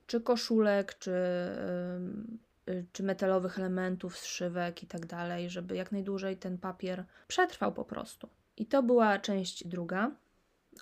czy 0.07 0.21
koszulek, 0.21 0.99
czy, 0.99 1.11
y, 1.11 2.50
czy 2.93 3.03
metalowych 3.03 3.59
elementów, 3.59 4.19
zszywek 4.19 4.83
i 4.83 4.87
tak 4.87 5.07
dalej, 5.07 5.51
żeby 5.51 5.77
jak 5.77 5.93
najdłużej 5.93 6.37
ten 6.37 6.59
papier 6.59 7.05
przetrwał 7.29 7.73
po 7.73 7.85
prostu. 7.85 8.29
I 8.57 8.67
to 8.67 8.83
była 8.83 9.19
część 9.19 9.67
druga 9.67 10.11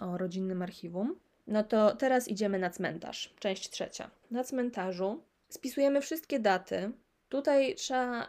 o 0.01 0.19
rodzinnym 0.19 0.63
archiwum. 0.63 1.17
No 1.47 1.65
to 1.65 1.97
teraz 1.97 2.29
idziemy 2.29 2.59
na 2.59 2.71
cmentarz, 2.71 3.35
część 3.39 3.71
trzecia. 3.71 4.11
Na 4.31 4.45
cmentarzu 4.45 5.23
spisujemy 5.49 6.01
wszystkie 6.01 6.39
daty. 6.39 6.93
Tutaj 7.29 7.75
trzeba 7.75 8.29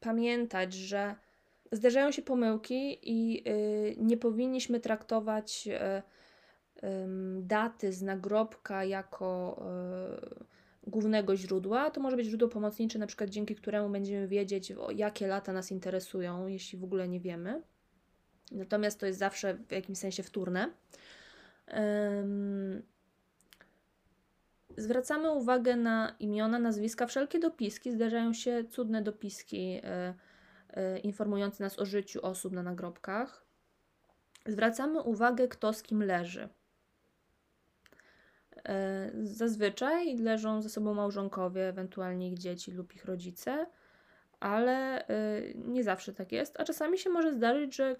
pamiętać, 0.00 0.74
że 0.74 1.14
zdarzają 1.72 2.12
się 2.12 2.22
pomyłki 2.22 2.98
i 3.02 3.48
y, 3.48 3.96
nie 3.98 4.16
powinniśmy 4.16 4.80
traktować 4.80 5.68
y, 5.68 6.82
y, 6.82 6.90
daty 7.42 7.92
z 7.92 8.02
nagrobka 8.02 8.84
jako 8.84 9.60
y, 10.42 10.57
głównego 10.88 11.36
źródła. 11.36 11.90
To 11.90 12.00
może 12.00 12.16
być 12.16 12.26
źródło 12.26 12.48
pomocnicze, 12.48 12.98
na 12.98 13.06
przykład 13.06 13.30
dzięki 13.30 13.54
któremu 13.54 13.90
będziemy 13.90 14.28
wiedzieć, 14.28 14.72
jakie 14.94 15.26
lata 15.26 15.52
nas 15.52 15.70
interesują, 15.70 16.46
jeśli 16.46 16.78
w 16.78 16.84
ogóle 16.84 17.08
nie 17.08 17.20
wiemy. 17.20 17.62
Natomiast 18.52 19.00
to 19.00 19.06
jest 19.06 19.18
zawsze 19.18 19.54
w 19.54 19.72
jakimś 19.72 19.98
sensie 19.98 20.22
wtórne. 20.22 20.72
Zwracamy 24.76 25.30
uwagę 25.32 25.76
na 25.76 26.16
imiona, 26.20 26.58
nazwiska, 26.58 27.06
wszelkie 27.06 27.38
dopiski. 27.38 27.92
Zdarzają 27.92 28.32
się 28.32 28.64
cudne 28.64 29.02
dopiski 29.02 29.80
e, 29.84 30.14
e, 30.70 30.98
informujące 30.98 31.64
nas 31.64 31.78
o 31.78 31.86
życiu 31.86 32.20
osób 32.22 32.52
na 32.52 32.62
nagrobkach. 32.62 33.44
Zwracamy 34.46 35.02
uwagę, 35.02 35.48
kto 35.48 35.72
z 35.72 35.82
kim 35.82 36.02
leży. 36.02 36.48
E, 38.64 39.10
zazwyczaj 39.22 40.16
leżą 40.16 40.62
ze 40.62 40.68
sobą 40.68 40.94
małżonkowie, 40.94 41.68
ewentualnie 41.68 42.28
ich 42.28 42.38
dzieci 42.38 42.72
lub 42.72 42.94
ich 42.94 43.04
rodzice, 43.04 43.66
ale 44.40 45.04
nie 45.54 45.84
zawsze 45.84 46.12
tak 46.12 46.32
jest. 46.32 46.60
A 46.60 46.64
czasami 46.64 46.98
się 46.98 47.10
może 47.10 47.34
zdarzyć, 47.34 47.76
że 47.76 47.96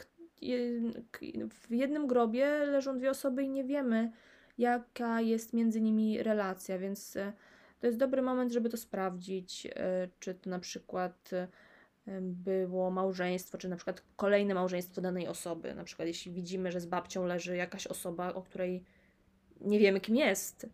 w 1.51 1.71
jednym 1.71 2.07
grobie 2.07 2.47
leżą 2.49 2.99
dwie 2.99 3.11
osoby 3.11 3.43
i 3.43 3.51
nie 3.51 3.65
wiemy, 3.65 4.13
jaka 4.59 5.21
jest 5.21 5.53
między 5.53 5.81
nimi 5.81 6.23
relacja, 6.23 6.79
więc 6.79 7.17
e, 7.17 7.33
to 7.81 7.87
jest 7.87 7.99
dobry 7.99 8.23
moment, 8.23 8.53
żeby 8.53 8.69
to 8.69 8.77
sprawdzić, 8.77 9.67
e, 9.67 10.09
czy 10.21 10.35
to 10.35 10.51
na 10.51 10.59
przykład 10.59 11.31
e, 11.33 11.49
było 12.21 12.91
małżeństwo, 12.91 13.59
czy 13.59 13.69
na 13.69 13.77
przykład 13.77 14.03
kolejne 14.17 14.55
małżeństwo 14.55 15.01
danej 15.01 15.29
osoby. 15.29 15.75
Na 15.75 15.85
przykład, 15.85 16.09
jeśli 16.09 16.33
widzimy, 16.33 16.73
że 16.73 16.81
z 16.81 16.87
babcią 16.87 17.27
leży 17.27 17.57
jakaś 17.57 17.87
osoba, 17.87 18.35
o 18.35 18.43
której 18.43 18.85
nie 19.61 19.79
wiemy, 19.79 20.01
kim 20.01 20.17
jest, 20.17 20.67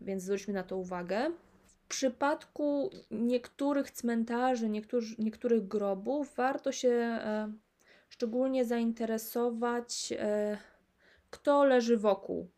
więc 0.00 0.22
zwróćmy 0.22 0.54
na 0.54 0.62
to 0.62 0.76
uwagę. 0.76 1.30
W 1.66 1.86
przypadku 1.88 2.90
niektórych 3.10 3.90
cmentarzy, 3.90 4.68
niektórych, 4.68 5.18
niektórych 5.18 5.68
grobów 5.68 6.34
warto 6.36 6.72
się 6.72 7.20
szczególnie 8.14 8.64
zainteresować, 8.64 10.12
e, 10.18 10.58
kto 11.30 11.64
leży 11.64 11.96
wokół. 11.96 12.48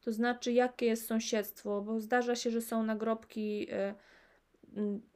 To 0.00 0.12
znaczy, 0.12 0.52
jakie 0.52 0.86
jest 0.86 1.06
sąsiedztwo, 1.06 1.82
bo 1.82 2.00
zdarza 2.00 2.36
się, 2.36 2.50
że 2.50 2.60
są 2.60 2.82
nagrobki, 2.82 3.66
e, 3.70 3.94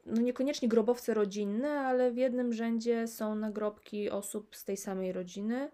no 0.05 0.21
niekoniecznie 0.21 0.67
grobowce 0.67 1.13
rodzinne, 1.13 1.69
ale 1.69 2.11
w 2.11 2.17
jednym 2.17 2.53
rzędzie 2.53 3.07
są 3.07 3.35
nagrobki 3.35 4.09
osób 4.09 4.55
z 4.55 4.65
tej 4.65 4.77
samej 4.77 5.13
rodziny, 5.13 5.71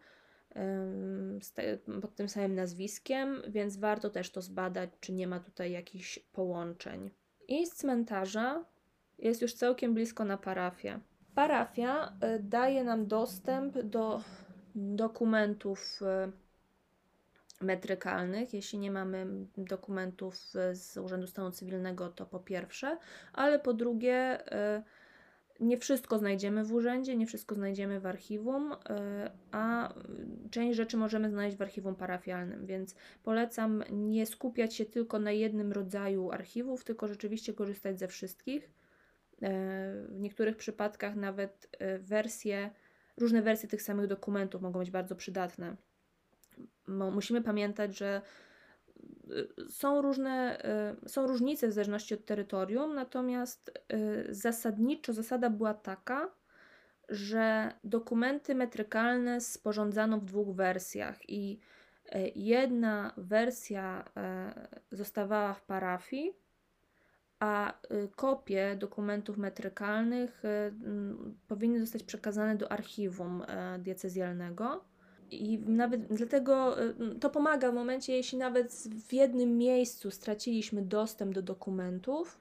pod 2.01 2.15
tym 2.15 2.29
samym 2.29 2.55
nazwiskiem, 2.55 3.41
więc 3.48 3.77
warto 3.77 4.10
też 4.10 4.31
to 4.31 4.41
zbadać, 4.41 4.89
czy 5.00 5.13
nie 5.13 5.27
ma 5.27 5.39
tutaj 5.39 5.72
jakichś 5.72 6.20
połączeń. 6.20 7.12
I 7.48 7.65
z 7.65 7.75
cmentarza 7.75 8.65
jest 9.20 9.41
już 9.41 9.53
całkiem 9.53 9.93
blisko 9.93 10.25
na 10.25 10.38
parafię. 10.38 11.00
Parafia 11.36 12.17
e, 12.22 12.39
daje 12.39 12.84
nam 12.84 13.08
dostęp 13.08 13.77
do 13.81 14.22
dokumentów 14.75 16.00
e, 16.01 16.31
metrykalnych. 17.62 18.53
Jeśli 18.53 18.79
nie 18.79 18.91
mamy 18.91 19.27
dokumentów 19.58 20.36
z 20.74 20.98
Urzędu 20.98 21.27
Stanu 21.27 21.51
Cywilnego, 21.51 22.10
to 22.10 22.25
po 22.25 22.39
pierwsze, 22.39 22.98
ale 23.34 23.60
po 23.60 23.74
drugie, 23.74 24.51
e, 24.51 24.84
Nie 25.62 25.77
wszystko 25.77 26.18
znajdziemy 26.18 26.65
w 26.65 26.74
urzędzie, 26.74 27.18
nie 27.18 27.25
wszystko 27.25 27.56
znajdziemy 27.56 28.00
w 28.00 28.06
archiwum, 28.06 28.74
e, 28.89 29.32
a 29.51 29.94
część 30.51 30.77
rzeczy 30.77 30.98
możemy 30.98 31.30
znaleźć 31.30 31.58
w 31.58 31.62
archiwum 31.62 31.96
parafialnym, 31.96 32.65
więc 32.65 32.96
polecam 33.24 33.84
nie 33.91 34.25
skupiać 34.25 34.75
się 34.75 34.86
tylko 34.86 35.20
na 35.20 35.32
jednym 35.32 35.72
rodzaju 35.72 36.32
archiwów, 36.32 36.84
tylko 36.84 37.08
rzeczywiście 37.08 37.53
korzystać 37.53 38.00
ze 38.00 38.08
wszystkich. 38.08 38.63
E, 39.41 39.50
w 40.10 40.20
niektórych 40.20 40.58
przypadkach 40.58 41.15
nawet 41.15 41.68
e, 41.80 42.00
wersje, 42.00 42.70
różne 43.18 43.41
wersje 43.41 43.70
tych 43.70 43.82
samych 43.82 44.08
dokumentów 44.08 44.62
mogą 44.62 44.80
być 44.80 44.91
bardzo 44.91 45.15
przydatne. 45.15 45.75
Musimy 46.88 47.41
pamiętać, 47.41 47.98
że 47.98 48.22
są 49.70 50.02
różne, 50.02 50.62
y, 51.06 51.10
są 51.10 51.28
różnice 51.28 51.68
w 51.68 51.72
zależności 51.72 52.14
od 52.14 52.26
terytorium, 52.26 52.96
natomiast 52.96 53.72
y, 53.94 54.36
zasadniczo 54.36 55.14
zasada 55.14 55.50
była 55.50 55.74
taka, 55.74 56.30
że 57.10 57.74
dokumenty 57.84 58.56
metrykalne 58.56 59.42
sporządzano 59.42 60.18
w 60.18 60.26
dwóch 60.26 60.56
wersjach 60.56 61.30
i 61.30 61.60
y, 62.16 62.32
jedna 62.36 63.14
wersja 63.18 64.06
zostawała 64.92 65.54
w 65.54 65.62
parafii, 65.62 66.34
a 67.40 67.74
kopie 68.16 68.76
dokumentów 68.76 69.38
metrykalnych 69.38 70.44
powinny 71.48 71.80
zostać 71.80 72.04
przekazane 72.04 72.56
do 72.56 72.72
archiwum 72.72 73.44
diecezjalnego. 73.80 74.86
I 75.32 75.60
nawet 75.60 76.06
dlatego 76.06 76.84
y, 76.84 76.94
to 77.20 77.30
pomaga 77.30 77.72
w 77.72 77.76
momencie, 77.76 78.16
jeśli 78.16 78.38
nawet 78.38 78.74
w 79.08 79.14
jednym 79.14 79.58
miejscu 79.58 80.12
straciliśmy 80.12 80.82
dostęp 80.82 81.34
do 81.34 81.42
dokumentów, 81.42 82.40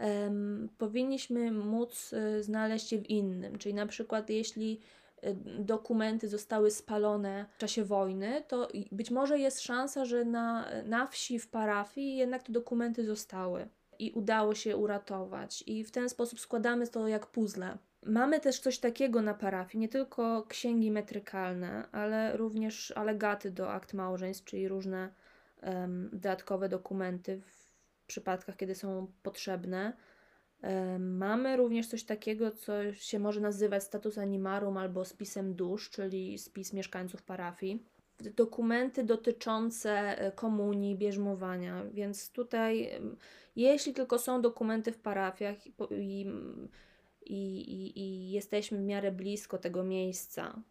um, 0.00 0.68
powinniśmy 0.78 1.52
móc 1.52 2.12
y, 2.12 2.42
znaleźć 2.42 2.92
je 2.92 2.98
w 2.98 3.10
innym. 3.10 3.58
Czyli 3.58 3.74
na 3.74 3.86
przykład, 3.86 4.30
jeśli 4.30 4.80
y, 5.24 5.36
dokumenty 5.58 6.28
zostały 6.28 6.70
spalone 6.70 7.46
w 7.52 7.58
czasie 7.58 7.84
wojny, 7.84 8.42
to 8.48 8.68
być 8.92 9.10
może 9.10 9.38
jest 9.38 9.60
szansa, 9.60 10.04
że 10.04 10.24
na, 10.24 10.66
na 10.84 11.06
wsi, 11.06 11.38
w 11.38 11.48
parafii 11.48 12.16
jednak 12.16 12.42
te 12.42 12.52
dokumenty 12.52 13.04
zostały 13.04 13.68
i 13.98 14.12
udało 14.12 14.54
się 14.54 14.76
uratować. 14.76 15.64
I 15.66 15.84
w 15.84 15.90
ten 15.90 16.08
sposób 16.08 16.40
składamy 16.40 16.86
to 16.86 17.08
jak 17.08 17.26
puzzle. 17.26 17.78
Mamy 18.06 18.40
też 18.40 18.60
coś 18.60 18.78
takiego 18.78 19.22
na 19.22 19.34
parafii, 19.34 19.80
nie 19.80 19.88
tylko 19.88 20.44
księgi 20.48 20.90
metrykalne, 20.90 21.88
ale 21.92 22.36
również 22.36 22.92
alegaty 22.96 23.50
do 23.50 23.72
akt 23.72 23.94
małżeństw, 23.94 24.44
czyli 24.44 24.68
różne 24.68 25.14
um, 25.62 26.10
dodatkowe 26.12 26.68
dokumenty 26.68 27.40
w 27.40 28.06
przypadkach, 28.06 28.56
kiedy 28.56 28.74
są 28.74 29.12
potrzebne. 29.22 29.96
Um, 30.62 31.16
mamy 31.16 31.56
również 31.56 31.86
coś 31.86 32.04
takiego, 32.04 32.50
co 32.50 32.92
się 32.92 33.18
może 33.18 33.40
nazywać 33.40 33.82
status 33.82 34.18
animarum 34.18 34.76
albo 34.76 35.04
spisem 35.04 35.54
dusz, 35.54 35.90
czyli 35.90 36.38
spis 36.38 36.72
mieszkańców 36.72 37.22
parafii. 37.22 37.86
Dokumenty 38.36 39.04
dotyczące 39.04 39.90
e, 40.18 40.32
komunii, 40.32 40.96
bierzmowania, 40.96 41.84
więc 41.92 42.32
tutaj, 42.32 42.90
jeśli 43.56 43.94
tylko 43.94 44.18
są 44.18 44.40
dokumenty 44.40 44.92
w 44.92 44.98
parafiach 44.98 45.66
i, 45.66 45.74
i 45.90 46.26
i, 47.30 47.60
i, 47.72 47.98
i 47.98 48.30
jesteśmy 48.30 48.78
w 48.78 48.82
miarę 48.82 49.12
blisko 49.12 49.58
tego 49.58 49.84
miejsca, 49.84 50.62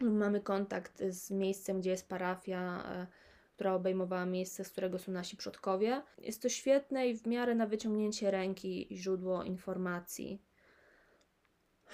mamy 0.00 0.40
kontakt 0.40 1.02
z 1.08 1.30
miejscem, 1.30 1.80
gdzie 1.80 1.90
jest 1.90 2.08
parafia, 2.08 2.84
e, 2.84 3.06
która 3.54 3.74
obejmowała 3.74 4.26
miejsce, 4.26 4.64
z 4.64 4.70
którego 4.70 4.98
są 4.98 5.12
nasi 5.12 5.36
przodkowie. 5.36 6.02
Jest 6.18 6.42
to 6.42 6.48
świetne 6.48 7.08
i 7.08 7.14
w 7.14 7.26
miarę 7.26 7.54
na 7.54 7.66
wyciągnięcie 7.66 8.30
ręki 8.30 8.88
źródło 8.92 9.44
informacji. 9.44 10.42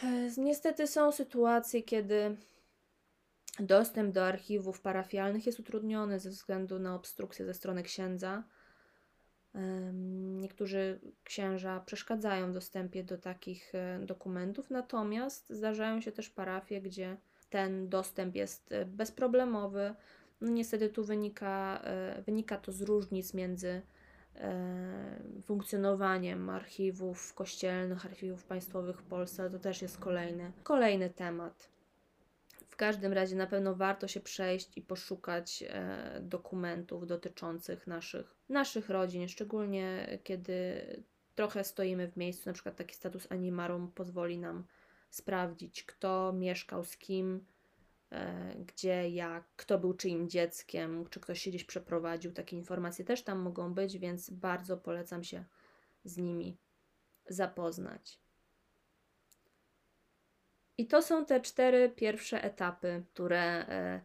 E, 0.03 0.31
niestety 0.39 0.87
są 0.87 1.13
sytuacje, 1.13 1.83
kiedy 1.83 2.37
dostęp 3.61 4.15
do 4.15 4.27
archiwów 4.27 4.81
parafialnych 4.81 5.47
jest 5.47 5.61
utrudniony 5.61 6.21
ze 6.21 6.31
względu 6.31 6.79
na 6.79 6.95
obstrukcję 6.95 7.47
ze 7.47 7.55
strony 7.55 7.83
księdza. 7.83 8.45
Niektórzy 10.41 11.01
księża 11.25 11.81
przeszkadzają 11.81 12.51
w 12.51 12.55
dostępie 12.55 13.05
do 13.05 13.19
takich 13.19 13.75
e, 13.75 13.99
dokumentów, 14.03 14.71
natomiast 14.71 15.51
zdarzają 15.51 16.01
się 16.01 16.13
też 16.13 16.31
parafie, 16.31 16.81
gdzie 16.81 17.17
ten 17.51 17.89
dostęp 17.89 18.35
jest 18.35 18.73
e, 18.73 18.85
bezproblemowy. 18.85 19.95
No 20.41 20.51
niestety 20.51 20.89
tu 20.89 21.05
wynika, 21.05 21.81
e, 21.85 22.23
wynika 22.23 22.57
to 22.57 22.73
z 22.73 22.83
różnic 22.83 23.35
między 23.35 23.83
funkcjonowaniem 25.43 26.51
archiwów 26.51 27.35
kościelnych, 27.35 28.07
archiwów 28.07 28.45
państwowych 28.45 29.01
w 29.01 29.03
Polsce, 29.03 29.51
to 29.51 29.59
też 29.59 29.83
jest 29.83 29.99
kolejny, 29.99 30.53
kolejny 30.63 31.11
temat. 31.11 31.74
W 32.75 32.77
każdym 32.77 33.13
razie 33.13 33.37
na 33.37 33.47
pewno 33.47 33.75
warto 33.75 34.09
się 34.09 34.21
przejść 34.21 34.79
i 34.79 34.83
poszukać 34.83 35.65
e, 35.69 36.21
dokumentów 36.23 37.07
dotyczących 37.07 37.87
naszych, 37.87 38.35
naszych 38.49 38.91
rodzin, 38.91 39.29
szczególnie 39.29 40.19
kiedy 40.25 40.87
trochę 41.35 41.65
stoimy 41.65 42.09
w 42.09 42.17
miejscu, 42.17 42.49
na 42.49 42.53
przykład 42.53 42.77
taki 42.77 42.95
status 42.95 43.33
animarum 43.33 43.93
pozwoli 43.93 44.39
nam 44.39 44.65
sprawdzić, 45.11 45.83
kto 45.83 46.33
mieszkał 46.33 46.85
z 46.85 46.97
kim, 46.97 47.47
e, 48.13 48.55
gdzie, 48.55 49.11
jak, 49.11 49.45
kto 49.57 49.79
był 49.79 49.95
czyim 49.95 50.29
dzieckiem, 50.29 51.07
czy 51.11 51.21
ktoś 51.21 51.43
się 51.43 51.51
gdzieś 51.51 51.65
przeprowadził. 51.65 52.33
Takie 52.33 52.57
informacje 52.57 53.05
też 53.05 53.23
tam 53.23 53.39
mogą 53.39 53.75
być, 53.75 53.99
więc 53.99 54.31
bardzo 54.31 54.77
polecam 54.77 55.25
się 55.25 55.45
z 56.05 56.17
nimi 56.17 56.57
zapoznać. 57.29 58.24
I 60.79 60.87
to 60.87 61.03
są 61.03 61.25
te 61.25 61.41
cztery 61.41 61.93
pierwsze 61.97 62.45
etapy, 62.45 63.03
które 63.13 63.69
e, 63.69 64.01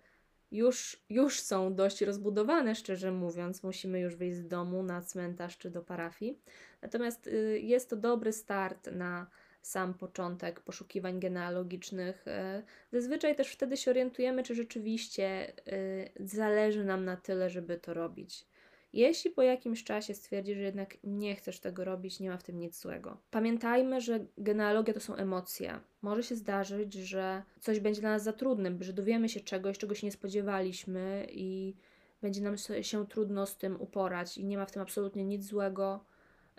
już, 0.51 1.03
już 1.09 1.39
są 1.39 1.75
dość 1.75 2.01
rozbudowane, 2.01 2.75
szczerze 2.75 3.11
mówiąc. 3.11 3.63
Musimy 3.63 3.99
już 3.99 4.15
wyjść 4.15 4.37
z 4.37 4.47
domu 4.47 4.83
na 4.83 5.01
cmentarz 5.01 5.57
czy 5.57 5.69
do 5.69 5.81
parafii. 5.81 6.39
Natomiast 6.81 7.27
y, 7.27 7.59
jest 7.63 7.89
to 7.89 7.95
dobry 7.95 8.33
start 8.33 8.89
na 8.91 9.27
sam 9.61 9.93
początek 9.93 10.59
poszukiwań 10.59 11.19
genealogicznych. 11.19 12.27
E, 12.27 12.63
zazwyczaj 12.91 13.35
też 13.35 13.51
wtedy 13.51 13.77
się 13.77 13.91
orientujemy, 13.91 14.43
czy 14.43 14.55
rzeczywiście 14.55 15.53
y, 15.67 16.11
zależy 16.19 16.85
nam 16.85 17.05
na 17.05 17.17
tyle, 17.17 17.49
żeby 17.49 17.77
to 17.77 17.93
robić. 17.93 18.45
Jeśli 18.93 19.31
po 19.31 19.41
jakimś 19.41 19.83
czasie 19.83 20.13
stwierdzisz, 20.13 20.57
że 20.57 20.63
jednak 20.63 20.97
nie 21.03 21.35
chcesz 21.35 21.59
tego 21.59 21.85
robić, 21.85 22.19
nie 22.19 22.29
ma 22.29 22.37
w 22.37 22.43
tym 22.43 22.59
nic 22.59 22.81
złego. 22.81 23.17
Pamiętajmy, 23.31 24.01
że 24.01 24.25
genealogia 24.37 24.93
to 24.93 24.99
są 24.99 25.15
emocje. 25.15 25.79
Może 26.01 26.23
się 26.23 26.35
zdarzyć, 26.35 26.93
że 26.93 27.43
coś 27.59 27.79
będzie 27.79 28.01
dla 28.01 28.09
nas 28.09 28.23
za 28.23 28.33
trudne, 28.33 28.77
że 28.79 28.93
dowiemy 28.93 29.29
się 29.29 29.39
czegoś, 29.39 29.77
czego 29.77 29.95
się 29.95 30.07
nie 30.07 30.11
spodziewaliśmy 30.11 31.27
i 31.31 31.75
będzie 32.21 32.41
nam 32.41 32.55
się 32.81 33.07
trudno 33.07 33.45
z 33.45 33.57
tym 33.57 33.81
uporać 33.81 34.37
i 34.37 34.45
nie 34.45 34.57
ma 34.57 34.65
w 34.65 34.71
tym 34.71 34.81
absolutnie 34.81 35.25
nic 35.25 35.45
złego. 35.45 36.05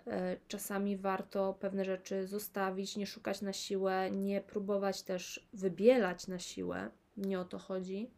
E, 0.07 0.37
czasami 0.47 0.97
warto 0.97 1.53
pewne 1.59 1.85
rzeczy 1.85 2.27
zostawić, 2.27 2.97
nie 2.97 3.07
szukać 3.07 3.41
na 3.41 3.53
siłę, 3.53 4.11
nie 4.11 4.41
próbować 4.41 5.01
też 5.03 5.47
wybielać 5.53 6.27
na 6.27 6.39
siłę. 6.39 6.89
Nie 7.17 7.39
o 7.39 7.45
to 7.45 7.59
chodzi 7.59 8.11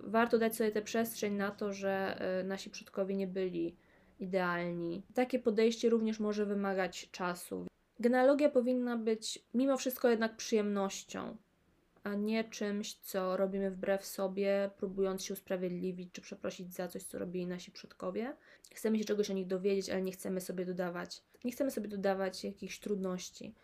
warto 0.00 0.38
dać 0.38 0.56
sobie 0.56 0.70
tę 0.70 0.82
przestrzeń 0.82 1.34
na 1.34 1.50
to, 1.50 1.72
że 1.72 2.20
e, 2.20 2.44
nasi 2.44 2.70
przodkowie 2.70 3.16
nie 3.16 3.26
byli 3.26 3.76
idealni. 4.20 5.02
Takie 5.14 5.38
podejście 5.38 5.90
również 5.90 6.20
może 6.20 6.46
wymagać 6.46 7.10
czasu. 7.10 7.66
Genealogia 8.00 8.48
powinna 8.48 8.96
być 8.96 9.44
mimo 9.54 9.76
wszystko 9.76 10.08
jednak 10.08 10.36
przyjemnością, 10.36 11.36
a 12.04 12.14
nie 12.14 12.44
czymś, 12.44 12.94
co 12.94 13.36
robimy 13.36 13.70
wbrew 13.70 14.06
sobie, 14.06 14.70
próbując 14.76 15.24
się 15.24 15.34
usprawiedliwić 15.34 16.12
czy 16.12 16.20
przeprosić 16.20 16.74
za 16.74 16.88
coś, 16.88 17.02
co 17.02 17.18
robili 17.18 17.46
nasi 17.46 17.70
przodkowie. 17.70 18.36
Chcemy 18.74 18.98
się 18.98 19.04
czegoś 19.04 19.30
o 19.30 19.34
nich 19.34 19.46
dowiedzieć, 19.46 19.90
ale 19.90 20.02
nie 20.02 20.12
chcemy 20.12 20.40
sobie 20.40 20.66
dodawać. 20.66 21.22
Nie 21.44 21.52
chcemy 21.52 21.70
sobie 21.70 21.88
dodawać 21.88 22.44
jakichś 22.44 22.78
trudności. 22.78 23.54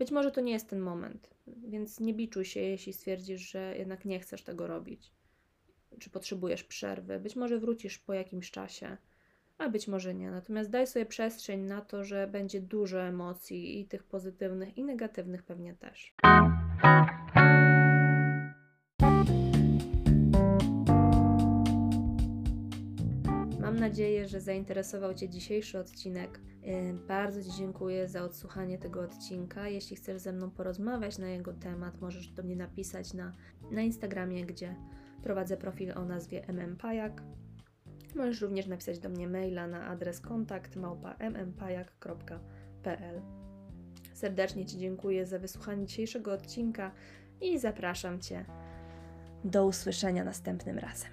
Być 0.00 0.10
może 0.10 0.30
to 0.30 0.40
nie 0.40 0.52
jest 0.52 0.68
ten 0.68 0.80
moment, 0.80 1.30
więc 1.46 2.00
nie 2.00 2.14
biczuj 2.14 2.44
się, 2.44 2.60
jeśli 2.60 2.92
stwierdzisz, 2.92 3.50
że 3.50 3.74
jednak 3.78 4.04
nie 4.04 4.20
chcesz 4.20 4.42
tego 4.42 4.66
robić, 4.66 5.12
czy 5.98 6.10
potrzebujesz 6.10 6.64
przerwy. 6.64 7.20
Być 7.20 7.36
może 7.36 7.58
wrócisz 7.58 7.98
po 7.98 8.14
jakimś 8.14 8.50
czasie, 8.50 8.96
a 9.58 9.68
być 9.68 9.88
może 9.88 10.14
nie. 10.14 10.30
Natomiast 10.30 10.70
daj 10.70 10.86
sobie 10.86 11.06
przestrzeń 11.06 11.60
na 11.60 11.80
to, 11.80 12.04
że 12.04 12.26
będzie 12.26 12.60
dużo 12.60 13.02
emocji 13.02 13.80
i 13.80 13.86
tych 13.86 14.04
pozytywnych, 14.04 14.78
i 14.78 14.84
negatywnych 14.84 15.42
pewnie 15.42 15.74
też. 15.74 16.14
nadzieję, 23.80 24.28
że 24.28 24.40
zainteresował 24.40 25.14
Cię 25.14 25.28
dzisiejszy 25.28 25.78
odcinek. 25.78 26.40
Bardzo 27.08 27.42
Ci 27.42 27.50
dziękuję 27.58 28.08
za 28.08 28.22
odsłuchanie 28.22 28.78
tego 28.78 29.00
odcinka. 29.00 29.68
Jeśli 29.68 29.96
chcesz 29.96 30.22
ze 30.22 30.32
mną 30.32 30.50
porozmawiać 30.50 31.18
na 31.18 31.28
jego 31.28 31.52
temat, 31.52 32.00
możesz 32.00 32.28
do 32.28 32.42
mnie 32.42 32.56
napisać 32.56 33.14
na, 33.14 33.32
na 33.70 33.82
Instagramie, 33.82 34.46
gdzie 34.46 34.76
prowadzę 35.22 35.56
profil 35.56 35.98
o 35.98 36.04
nazwie 36.04 36.42
mmpajak. 36.68 37.22
Możesz 38.14 38.40
również 38.40 38.66
napisać 38.66 38.98
do 38.98 39.08
mnie 39.08 39.28
maila 39.28 39.66
na 39.66 39.86
adres 39.86 40.20
kontakt 40.20 40.76
mmpajak.pl. 41.20 43.22
Serdecznie 44.14 44.66
Ci 44.66 44.78
dziękuję 44.78 45.26
za 45.26 45.38
wysłuchanie 45.38 45.86
dzisiejszego 45.86 46.32
odcinka 46.32 46.92
i 47.40 47.58
zapraszam 47.58 48.20
Cię 48.20 48.44
do 49.44 49.66
usłyszenia 49.66 50.24
następnym 50.24 50.78
razem. 50.78 51.10